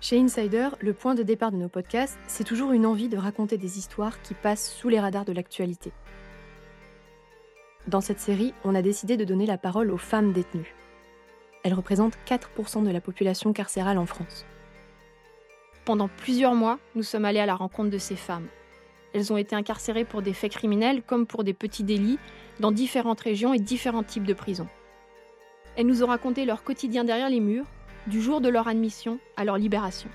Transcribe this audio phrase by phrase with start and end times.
[0.00, 3.58] Chez Insider, le point de départ de nos podcasts, c'est toujours une envie de raconter
[3.58, 5.90] des histoires qui passent sous les radars de l'actualité.
[7.88, 10.76] Dans cette série, on a décidé de donner la parole aux femmes détenues.
[11.64, 14.46] Elles représentent 4% de la population carcérale en France.
[15.84, 18.46] Pendant plusieurs mois, nous sommes allés à la rencontre de ces femmes.
[19.14, 22.20] Elles ont été incarcérées pour des faits criminels comme pour des petits délits
[22.60, 24.68] dans différentes régions et différents types de prisons.
[25.76, 27.66] Elles nous ont raconté leur quotidien derrière les murs,
[28.06, 30.08] du jour de leur admission à leur libération.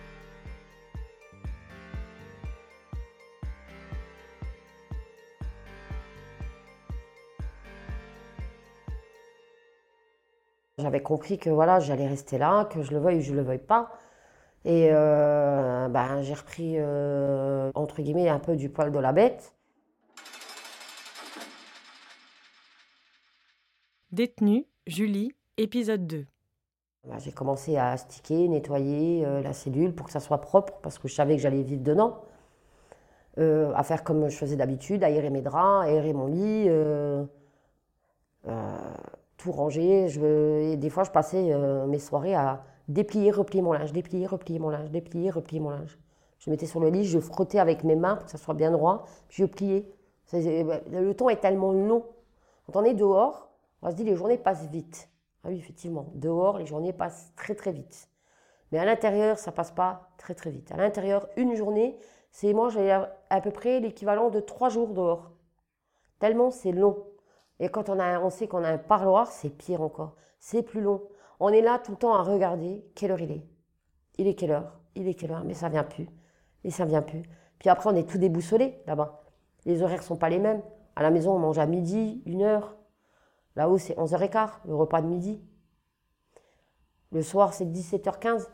[10.78, 13.58] J'avais compris que voilà, j'allais rester là, que je le veuille ou je le veuille
[13.58, 13.92] pas.
[14.66, 19.54] Et euh, ben, j'ai repris, euh, entre guillemets, un peu du poil de la bête.
[24.12, 26.26] Détenue, Julie, épisode 2.
[27.06, 30.98] Ben, j'ai commencé à sticker, nettoyer euh, la cellule pour que ça soit propre, parce
[30.98, 32.24] que je savais que j'allais vivre dedans.
[33.38, 36.68] à faire comme je faisais d'habitude, aérer mes draps, aérer mon lit,
[39.38, 40.10] tout ranger.
[40.10, 41.56] Je, et des fois, je passais
[41.88, 45.98] mes soirées à déplier, replier mon linge, déplier, replier mon linge, déplier, replier mon linge.
[46.40, 48.72] Je mettais sur le lit, je frottais avec mes mains pour que ça soit bien
[48.72, 49.92] droit, puis je pliais.
[50.34, 52.06] Le temps est tellement long.
[52.72, 53.50] Quand on est dehors,
[53.82, 55.10] on se dit les journées passent vite.
[55.44, 58.10] Ah oui, effectivement, dehors, les journées passent très très vite.
[58.72, 60.72] Mais à l'intérieur, ça passe pas très très vite.
[60.72, 61.98] À l'intérieur, une journée,
[62.32, 65.32] c'est moi j'ai à peu près l'équivalent de trois jours dehors.
[66.20, 67.06] Tellement c'est long.
[67.60, 70.16] Et quand on, a, on sait qu'on a un parloir, c'est pire encore.
[70.40, 71.02] C'est plus long.
[71.40, 73.46] On est là tout le temps à regarder quelle heure il est.
[74.18, 74.80] Il est quelle heure?
[74.96, 75.44] Il est quelle heure?
[75.46, 76.08] Mais ça vient plus.
[76.64, 77.22] Et ça vient plus.
[77.60, 79.22] Puis après, on est tout déboussolé là-bas.
[79.66, 80.62] Les horaires sont pas les mêmes.
[80.96, 82.76] À la maison, on mange à midi, une heure.
[83.56, 85.42] Là-haut, c'est 11h15, le repas de midi.
[87.12, 88.48] Le soir, c'est 17h15.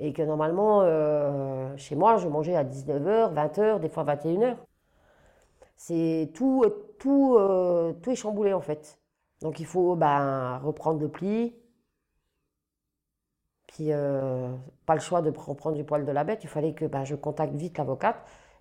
[0.00, 4.56] Et que normalement, euh, chez moi, je mangeais à 19h, 20h, des fois 21h.
[5.76, 6.64] C'est tout,
[6.98, 8.98] tout, euh, tout est chamboulé en fait.
[9.40, 11.54] Donc il faut ben, reprendre le pli,
[13.80, 14.48] euh,
[14.86, 16.44] pas le choix de reprendre du poil de la bête.
[16.44, 18.16] Il fallait que bah, je contacte vite l'avocate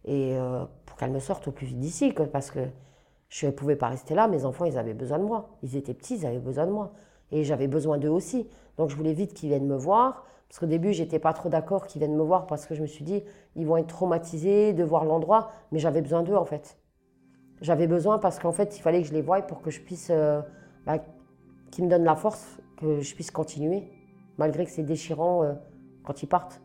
[0.06, 2.60] et euh, pour qu'elle me sorte au plus vite d'ici, parce que
[3.30, 4.28] je ne pouvais pas rester là.
[4.28, 5.50] Mes enfants, ils avaient besoin de moi.
[5.64, 6.94] Ils étaient petits, ils avaient besoin de moi.
[7.32, 8.48] Et j'avais besoin d'eux aussi.
[8.78, 10.26] Donc, je voulais vite qu'ils viennent me voir.
[10.50, 12.88] Parce qu'au début, j'étais pas trop d'accord qu'ils viennent me voir parce que je me
[12.88, 13.24] suis dit,
[13.56, 15.52] ils vont être traumatisés de voir l'endroit.
[15.72, 16.78] Mais j'avais besoin d'eux, en fait.
[17.62, 20.10] J'avais besoin parce qu'en fait, il fallait que je les voie pour que je puisse.
[20.12, 20.42] Euh,
[20.86, 21.00] bah,
[21.72, 23.84] qu'ils me donnent la force, que je puisse continuer
[24.38, 25.54] malgré que c'est déchirant euh,
[26.04, 26.62] quand ils partent.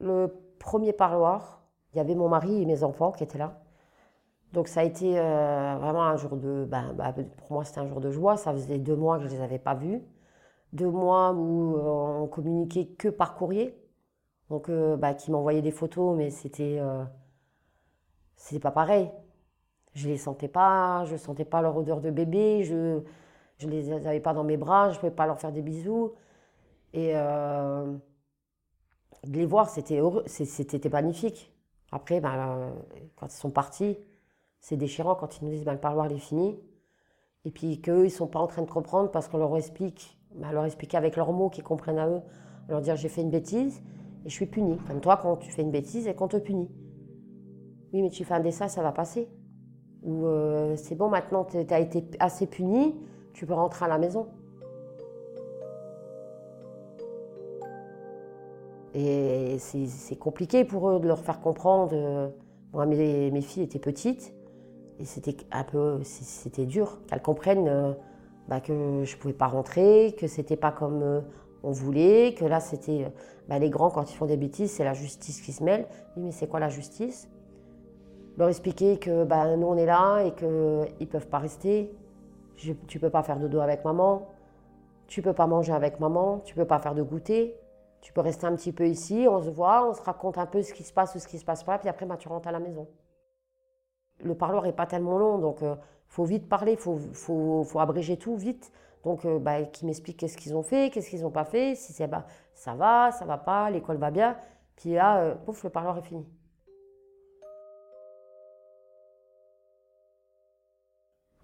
[0.00, 0.28] Le
[0.58, 1.62] premier parloir,
[1.92, 3.62] il y avait mon mari et mes enfants qui étaient là.
[4.52, 6.66] Donc ça a été euh, vraiment un jour de...
[6.68, 8.36] Ben, ben, pour moi, c'était un jour de joie.
[8.36, 10.02] Ça faisait deux mois que je ne les avais pas vus.
[10.72, 13.80] Deux mois où euh, on communiquait que par courrier.
[14.50, 16.80] Donc, ben, qui m'envoyaient des photos, mais c'était...
[18.36, 19.10] c'était pas pareil.
[19.94, 23.00] Je les sentais pas, je sentais pas leur odeur de bébé, je
[23.64, 26.12] ne les avais pas dans mes bras, je pouvais pas leur faire des bisous.
[26.92, 27.92] Et euh,
[29.24, 31.52] de les voir, c'était c'était magnifique.
[31.92, 32.72] Après, ben,
[33.16, 33.96] quand ils sont partis,
[34.60, 36.58] c'est déchirant quand ils nous disent ben, le parloir est fini.
[37.44, 40.50] Et puis qu'eux, ils sont pas en train de comprendre parce qu'on leur explique, ben,
[40.50, 42.22] leur expliquer avec leurs mots qu'ils comprennent à eux,
[42.68, 43.80] leur dire j'ai fait une bêtise
[44.24, 44.76] et je suis puni.
[44.88, 46.70] Comme toi, quand tu fais une bêtise et qu'on te punit.
[47.92, 49.28] Oui, mais tu fais un dessin, ça va passer
[50.04, 52.94] où euh, c'est bon, maintenant tu as été assez puni,
[53.32, 54.26] tu peux rentrer à la maison.
[58.96, 62.32] Et c'est compliqué pour eux de leur faire comprendre.
[62.72, 64.34] Moi, mes, mes filles étaient petites
[65.00, 67.92] et c'était un peu, c'était dur qu'elles comprennent euh,
[68.48, 71.20] bah, que je pouvais pas rentrer, que c'était pas comme euh,
[71.62, 73.12] on voulait, que là c'était
[73.48, 75.86] bah, les grands quand ils font des bêtises, c'est la justice qui se mêle.
[76.16, 77.28] Mais c'est quoi la justice?
[78.36, 81.94] Leur expliquer que bah, nous on est là et qu'ils ne peuvent pas rester.
[82.56, 84.28] Tu tu peux pas faire de avec maman,
[85.06, 87.56] tu peux pas manger avec maman, tu peux pas faire de goûter,
[88.00, 90.62] tu peux rester un petit peu ici, on se voit, on se raconte un peu
[90.62, 92.48] ce qui se passe ou ce qui se passe pas, puis après, bah, tu rentres
[92.48, 92.86] à la maison.
[94.22, 95.76] Le parloir est pas tellement long, donc il
[96.08, 98.72] faut vite parler, faut, faut, faut, abréger tout vite.
[99.04, 102.06] Donc, bah, qui m'expliquent qu'est-ce qu'ils ont fait, qu'est-ce qu'ils n'ont pas fait, si c'est
[102.06, 104.36] bah, ça va, ça va pas, l'école va bien.
[104.76, 106.26] Puis là, pouf, le parloir est fini.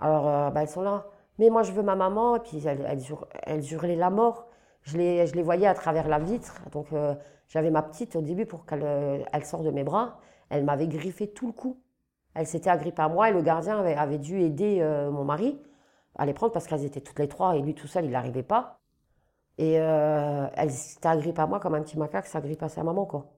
[0.01, 1.07] Alors, euh, bah, elles sont là.
[1.39, 2.37] Mais moi, je veux ma maman.
[2.37, 2.85] Et puis, elles,
[3.45, 4.47] elles, hurlaient la mort.
[4.83, 6.61] Je les, je les voyais à travers la vitre.
[6.73, 7.15] Donc, euh,
[7.49, 10.19] j'avais ma petite au début pour qu'elle euh, elle sorte de mes bras.
[10.49, 11.81] Elle m'avait griffé tout le cou.
[12.35, 14.81] Elle s'était agrippée à moi et le gardien avait, avait dû aider
[15.11, 15.61] mon mari
[16.17, 18.45] à les prendre parce qu'elles étaient toutes les trois et lui tout seul, il n'arrivait
[18.45, 18.79] pas.
[19.59, 23.33] Et elle s'était agrippée à moi comme un petit macaque s'agrippe à sa maman, quoi.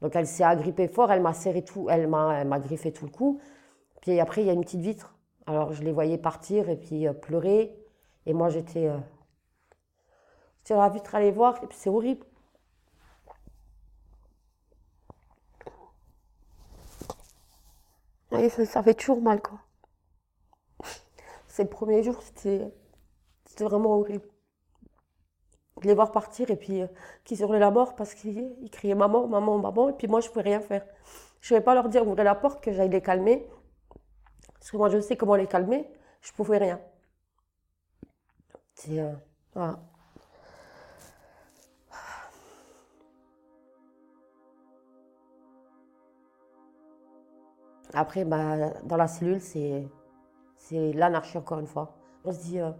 [0.00, 3.40] Donc elle s'est agrippée fort, elle m'a serré tout, elle m'a griffé tout le cou.
[4.02, 5.17] Puis après, il y a une petite vitre
[5.48, 7.74] alors je les voyais partir et puis euh, pleurer.
[8.26, 8.98] Et moi j'étais euh,
[10.64, 12.26] sur la vitre à les voir et puis c'est horrible.
[18.32, 19.58] Et ça, fait toujours mal quoi.
[21.48, 22.70] C'est le premier jour, c'était
[23.58, 24.28] vraiment horrible.
[25.80, 26.86] De les voir partir et puis euh,
[27.24, 30.32] qu'ils hurlaient la mort parce qu'ils criaient maman, maman, maman, et puis moi je ne
[30.32, 30.84] pouvais rien faire.
[31.40, 33.48] Je ne pouvais pas leur dire ouvrez la porte, que j'aille les calmer.
[34.68, 35.90] Parce que moi, je sais comment les calmer.
[36.20, 36.78] Je pouvais rien.
[38.74, 39.00] C'est.
[39.00, 39.14] Euh,
[39.54, 39.78] voilà.
[47.94, 49.88] Après, bah, dans la cellule, c'est,
[50.56, 51.94] c'est l'anarchie encore une fois.
[52.26, 52.70] On se dit, euh,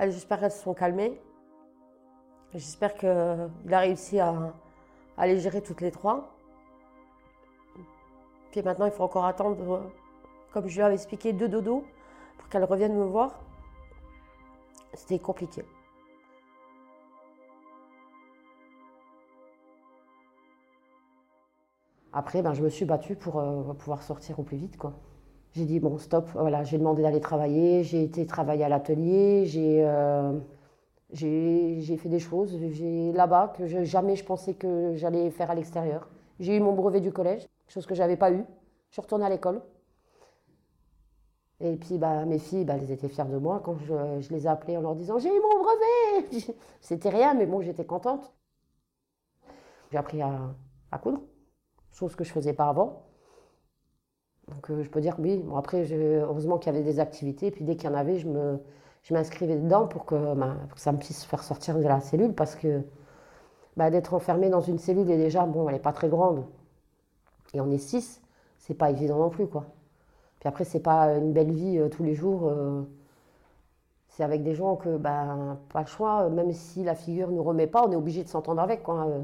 [0.00, 1.22] j'espère qu'elles se sont calmées.
[2.52, 4.52] J'espère qu'il a réussi à,
[5.16, 6.36] à les gérer toutes les trois.
[8.50, 9.88] Puis maintenant, il faut encore attendre
[10.52, 11.84] comme je lui avais expliqué, deux dodo
[12.38, 13.40] pour qu'elle revienne me voir.
[14.94, 15.64] C'était compliqué.
[22.12, 24.76] Après, ben, je me suis battue pour euh, pouvoir sortir au plus vite.
[24.76, 24.94] Quoi.
[25.52, 29.84] J'ai dit, bon, stop, voilà, j'ai demandé d'aller travailler, j'ai été travailler à l'atelier, j'ai,
[29.84, 30.38] euh,
[31.14, 32.58] fait des choses
[33.14, 36.08] là-bas que jamais je pensais que j'allais faire à l'extérieur.
[36.40, 38.44] J'ai eu mon brevet du collège, chose que je n'avais pas eu.
[38.88, 39.60] Je suis retournée à l'école.
[41.60, 44.46] Et puis bah, mes filles, bah, elles étaient fières de moi quand je, je les
[44.46, 48.32] ai appelées en leur disant J'ai eu mon brevet C'était rien, mais bon, j'étais contente.
[49.90, 51.20] J'ai appris à, coudre,
[51.92, 53.04] chose que je faisais pas avant.
[54.48, 55.38] Donc euh, je peux dire oui.
[55.38, 57.46] Bon, après, heureusement qu'il y avait des activités.
[57.46, 58.60] Et puis dès qu'il y en avait, je, me,
[59.02, 62.34] je m'inscrivais dedans pour que, bah, que, ça me puisse faire sortir de la cellule
[62.34, 62.82] parce que
[63.76, 66.44] bah, d'être enfermé dans une cellule, et déjà, bon, elle n'est pas très grande.
[67.54, 68.20] Et on est six,
[68.58, 69.66] c'est pas évident non plus, quoi.
[70.40, 72.48] Puis après, c'est pas une belle vie euh, tous les jours.
[72.48, 72.82] Euh,
[74.08, 77.66] c'est avec des gens que, ben, pas le choix, même si la figure nous remet
[77.66, 78.82] pas, on est obligé de s'entendre avec.
[78.82, 79.06] Quoi.
[79.06, 79.22] Euh.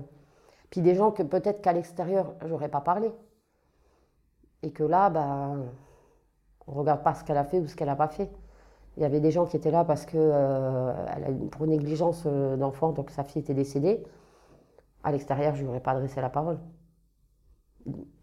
[0.71, 3.13] Puis des gens que peut-être qu'à l'extérieur, j'aurais pas parlé.
[4.63, 5.67] Et que là, ben,
[6.67, 8.31] on regarde pas ce qu'elle a fait ou ce qu'elle n'a pas fait.
[8.97, 13.25] Il y avait des gens qui étaient là parce que pour négligence d'enfant, donc sa
[13.25, 14.05] fille était décédée.
[15.03, 16.59] À l'extérieur, je lui aurais pas adressé la parole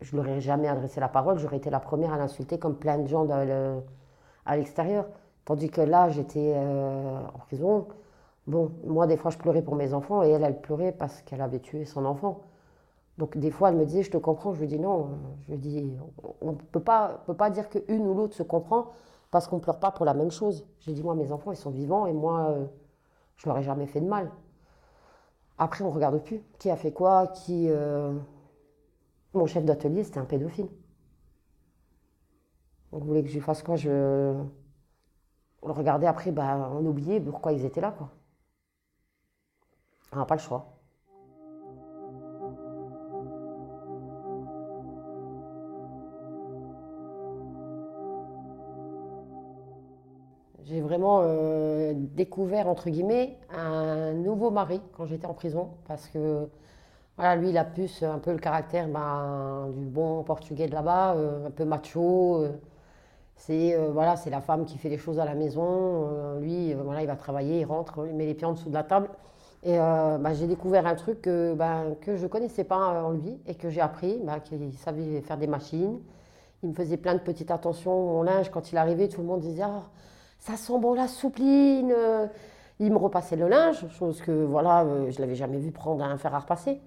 [0.02, 2.76] je ne leur ai jamais adressé la parole, j'aurais été la première à l'insulter comme
[2.76, 3.28] plein de gens
[4.46, 5.06] à l'extérieur.
[5.46, 7.88] Tandis que là, j'étais euh, en prison.
[8.48, 11.42] Bon, moi, des fois, je pleurais pour mes enfants et elle, elle pleurait parce qu'elle
[11.42, 12.42] avait tué son enfant.
[13.18, 14.54] Donc, des fois, elle me disait, je te comprends.
[14.54, 15.10] Je lui dis non.
[15.42, 15.98] Je lui dis,
[16.42, 18.88] on ne peut pas, peut pas dire qu'une ou l'autre se comprend
[19.32, 20.66] parce qu'on ne pleure pas pour la même chose.
[20.80, 22.66] J'ai dit, moi, mes enfants, ils sont vivants et moi, euh,
[23.38, 24.30] je leur ai jamais fait de mal.
[25.58, 27.68] Après, on regarde plus qui a fait quoi, qui.
[27.70, 28.14] Euh,
[29.34, 30.70] mon chef d'atelier, c'était un pédophile.
[32.92, 33.76] On voulait que je fasse quoi?
[33.76, 34.34] Je...
[35.62, 37.92] On le regardait après, bah, on oubliait pourquoi ils étaient là.
[37.92, 38.10] Quoi.
[40.12, 40.78] On n'a pas le choix.
[50.64, 56.48] J'ai vraiment euh, découvert, entre guillemets, un nouveau mari quand j'étais en prison, parce que
[57.38, 61.48] lui, il a plus un peu le caractère ben, du bon portugais de là-bas, euh,
[61.48, 62.42] un peu macho.
[62.42, 62.52] Euh.
[63.36, 66.38] c'est euh, voilà, c'est la femme qui fait les choses à la maison.
[66.40, 68.84] lui, voilà, il va travailler, il rentre, il met les pieds en dessous de la
[68.84, 69.10] table.
[69.64, 73.40] Et ben, j'ai découvert un truc que, ben, que je ne connaissais pas en lui
[73.46, 76.00] et que j'ai appris, ben, qu'il savait faire des machines.
[76.64, 78.06] Il me faisait plein de petites attentions.
[78.08, 79.84] Mon linge, quand il arrivait, tout le monde disait ah,
[80.40, 81.94] Ça sent bon la soupline
[82.80, 86.18] Il me repassait le linge, chose que voilà, je ne l'avais jamais vu prendre un
[86.18, 86.82] fer à repasser.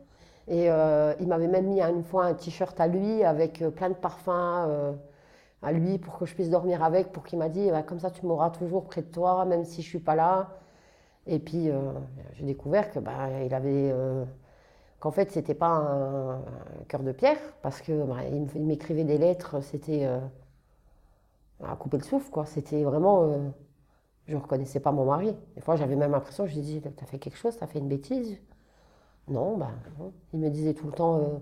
[0.46, 3.88] Et euh, il m'avait même mis une fois un t-shirt à lui avec euh, plein
[3.88, 4.92] de parfums euh,
[5.62, 8.10] à lui pour que je puisse dormir avec, pour qu'il m'a dit bah, comme ça
[8.10, 10.50] tu m'auras toujours près de toi, même si je suis pas là.
[11.26, 11.70] Et puis,
[12.34, 13.30] j'ai découvert bah,
[15.00, 16.42] qu'en fait, c'était pas un,
[16.86, 20.06] cœur de pierre, parce que bah, il m'écrivait des lettres, c'était.
[21.64, 22.44] à couper le souffle, quoi.
[22.44, 23.32] C'était vraiment.
[24.26, 25.34] je ne reconnaissais pas mon mari.
[25.54, 27.88] Des fois, j'avais même l'impression, je lui disais T'as fait quelque chose T'as fait une
[27.88, 28.38] bêtise?
[29.28, 29.72] Non, bah.
[30.32, 31.18] Il me disait tout le temps.
[31.18, 31.38] euh,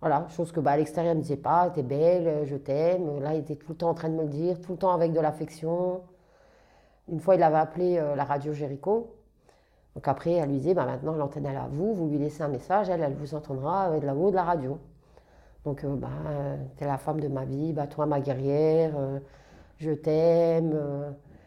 [0.00, 2.56] voilà, chose que bah, à l'extérieur, il ne me disait pas T'es belle, euh, je
[2.56, 3.20] t'aime.
[3.20, 4.92] Là, il était tout le temps en train de me le dire, tout le temps
[4.92, 6.02] avec de l'affection.
[7.08, 9.14] Une fois, il avait appelé euh, la radio Jéricho.
[9.94, 12.42] Donc après, elle lui disait, bah, maintenant l'antenne elle est à vous, vous lui laissez
[12.42, 14.78] un message, elle, elle vous entendra de là-haut de la radio.
[15.64, 16.08] Donc, euh, bah,
[16.76, 18.92] t'es la femme de ma vie, bah, toi ma guerrière,
[19.78, 20.74] je t'aime,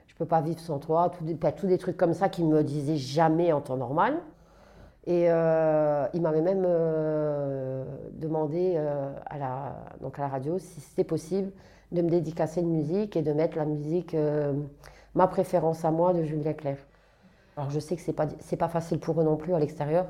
[0.07, 2.97] je peux pas vivre sans toi, tous des, des trucs comme ça qu'il me disait
[2.97, 4.21] jamais en temps normal.
[5.07, 10.79] Et euh, il m'avait même euh, demandé euh, à, la, donc à la radio si
[10.79, 11.51] c'était possible
[11.91, 14.15] de me dédicacer une musique et de mettre la musique,
[15.13, 16.77] ma préférence à moi de Julien Clerc.
[17.57, 20.07] Alors je sais que c'est pas c'est pas facile pour eux non plus à l'extérieur,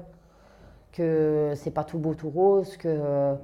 [0.92, 3.36] que c'est pas tout beau tout rose, que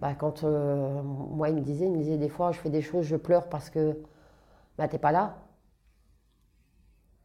[0.00, 3.04] bah, quand moi il me disait, il me disait des fois je fais des choses,
[3.06, 3.96] je pleure parce que
[4.76, 5.36] bah t'es pas là.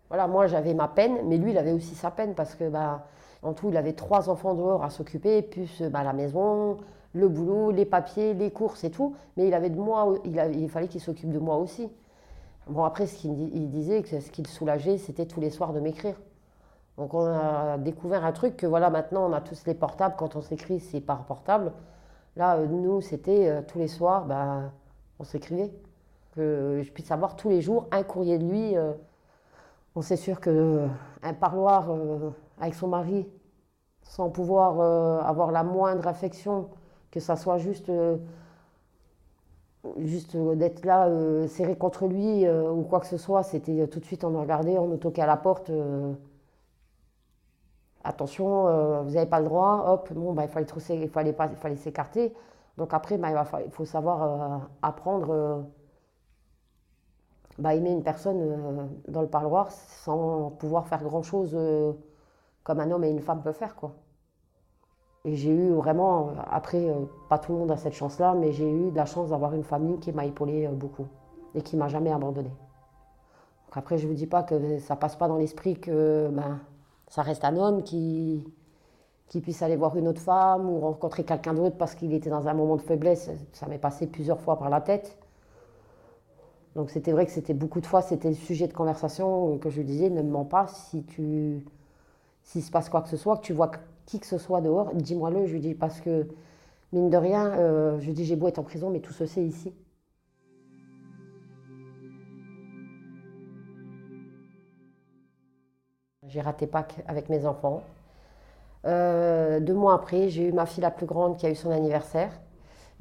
[0.09, 3.07] Voilà, moi j'avais ma peine, mais lui il avait aussi sa peine parce que bah
[3.43, 6.77] en tout il avait trois enfants dehors à s'occuper, plus bah, la maison,
[7.13, 9.15] le boulot, les papiers, les courses et tout.
[9.37, 11.89] Mais il avait de moi, il, fallait qu'il s'occupe de moi aussi.
[12.67, 15.49] Bon, après, ce qu'il di- il disait, que ce qui le soulageait, c'était tous les
[15.49, 16.15] soirs de m'écrire.
[16.97, 20.15] Donc, on a découvert un truc que, voilà, maintenant, on a tous les portables.
[20.17, 21.71] Quand on s'écrit, c'est par portable.
[22.35, 24.71] Là, euh, nous, c'était euh, tous les soirs, ben,
[25.19, 25.71] on s'écrivait.
[26.35, 28.77] Que je puisse avoir tous les jours un courrier de lui.
[28.77, 28.93] euh.
[29.95, 32.29] Bon, c'est sûr que euh, parloir euh,
[32.59, 33.27] avec son mari,
[34.03, 36.69] sans pouvoir euh, avoir la moindre affection,
[37.11, 37.91] que ça soit juste.
[39.97, 41.09] Juste d'être là,
[41.47, 44.77] serré contre lui ou quoi que ce soit, c'était tout de suite on nous regardait,
[44.77, 45.71] on nous toquait à la porte.
[48.03, 51.47] attention, vous n'avez pas le droit, hop, bon, bah, il fallait, trousser- il fallait, pas-
[51.47, 52.33] il fallait s'écarter.
[52.77, 53.29] Donc après, bah,
[53.65, 55.65] il, faut savoir apprendre,
[57.59, 61.93] bah, aimer une personne euh, dans le parloir sans pouvoir faire grand-chose euh,
[62.63, 63.75] comme un homme et une femme peuvent faire.
[63.75, 63.93] Quoi.
[65.25, 66.87] Et j'ai eu vraiment, euh, après,
[67.29, 69.99] pas tout le monde a cette chance-là, mais j'ai eu la chance d'avoir une famille
[69.99, 71.07] qui m'a épaulé euh, beaucoup
[71.55, 72.49] et qui m'a jamais abandonné.
[72.49, 76.59] Donc après, je ne vous dis pas que ça passe pas dans l'esprit que ben,
[77.07, 78.47] ça reste un homme qui,
[79.27, 82.47] qui puisse aller voir une autre femme ou rencontrer quelqu'un d'autre parce qu'il était dans
[82.47, 83.29] un moment de faiblesse.
[83.51, 85.18] Ça m'est passé plusieurs fois par la tête.
[86.75, 89.77] Donc c'était vrai que c'était beaucoup de fois, c'était le sujet de conversation que je
[89.77, 91.65] lui disais, ne me mens pas si tu
[92.43, 93.71] s'il se passe quoi que ce soit, que tu vois
[94.05, 96.27] qui que ce soit dehors, dis-moi-le, je lui dis, parce que,
[96.93, 99.27] mine de rien, euh, je lui dis, j'ai beau être en prison, mais tout se
[99.27, 99.73] sait ici.
[106.27, 107.83] J'ai raté Pâques avec mes enfants.
[108.85, 111.71] Euh, deux mois après, j'ai eu ma fille la plus grande qui a eu son
[111.71, 112.31] anniversaire.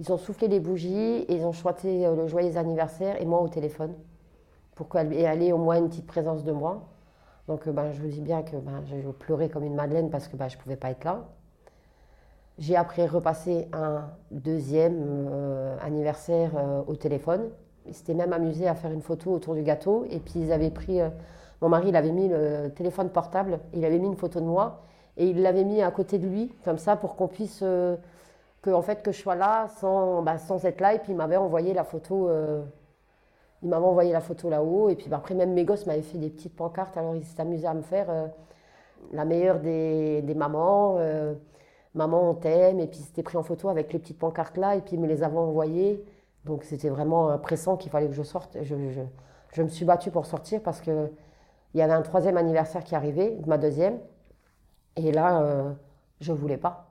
[0.00, 3.40] Ils ont soufflé les bougies et ils ont choisi euh, le joyeux anniversaire et moi
[3.40, 3.94] au téléphone
[4.76, 6.84] pour qu'elle elle ait au moins une petite présence de moi.
[7.48, 10.28] Donc euh, ben, je vous dis bien que ben, j'ai pleuré comme une madeleine parce
[10.28, 11.24] que ben, je ne pouvais pas être là.
[12.58, 16.52] J'ai après repassé un deuxième euh, anniversaire
[16.86, 17.50] au téléphone.
[17.86, 20.06] Ils s'étaient même amusés à faire une photo autour du gâteau.
[20.10, 20.98] Et puis ils avaient pris.
[21.60, 24.82] mon mari, il avait mis le téléphone portable, il avait mis une photo de moi
[25.16, 27.64] et il l'avait mis à côté de lui, comme ça, pour qu'on puisse.
[28.68, 30.94] Que, en fait, que je sois là sans, bah, sans être là.
[30.94, 32.28] Et puis il m'avait envoyé la photo.
[32.28, 32.62] euh,
[33.62, 34.88] il m'avait envoyé la photo là-haut.
[34.88, 36.96] Et puis bah, après, même mes gosses m'avaient fait des petites pancartes.
[36.96, 38.26] Alors ils amusés à me faire euh,
[39.12, 40.96] la meilleure des, des mamans.
[40.98, 41.34] euh,
[41.94, 42.80] maman, on t'aime.
[42.80, 44.76] Et puis c'était pris en photo avec les petites pancartes là.
[44.76, 46.04] Et puis ils me les avaient envoyées.
[46.46, 48.58] Donc c'était vraiment pressant qu'il fallait que je sorte.
[48.62, 49.00] Je, je,
[49.54, 51.10] je me suis battue pour sortir parce que
[51.74, 54.00] il y avait un troisième anniversaire qui arrivait, ma deuxième.
[54.96, 55.74] Et là,
[56.20, 56.87] je voulais pas.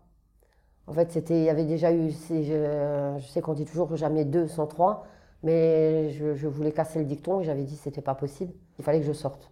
[0.88, 4.48] En fait, c'était, il y avait déjà eu, je, sais qu'on dit toujours jamais deux
[4.48, 5.06] sans trois,
[5.44, 8.54] mais je, je voulais casser le dicton et j'avais dit que c'était pas possible.
[8.80, 9.52] Il fallait que je sorte.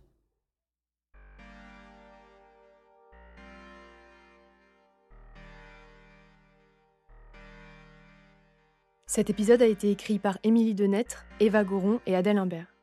[9.07, 12.73] Cet épisode a été écrit par Émilie Denêtre, Eva Goron et Adèle Imbert.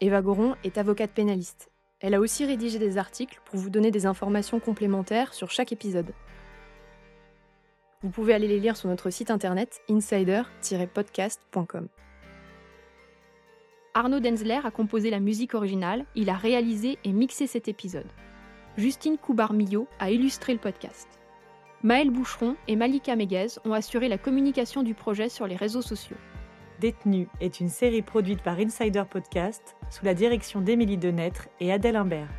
[0.00, 1.69] Eva Goron est avocate pénaliste.
[2.00, 6.14] Elle a aussi rédigé des articles pour vous donner des informations complémentaires sur chaque épisode.
[8.02, 11.88] Vous pouvez aller les lire sur notre site internet insider-podcast.com.
[13.92, 18.06] Arnaud Denzler a composé la musique originale, il a réalisé et mixé cet épisode.
[18.78, 21.08] Justine Coubar-Millot a illustré le podcast.
[21.82, 26.16] Maël Boucheron et Malika Meguez ont assuré la communication du projet sur les réseaux sociaux.
[26.80, 31.96] Détenu est une série produite par Insider Podcast sous la direction d'Émilie Denêtre et Adèle
[31.96, 32.30] Imbert.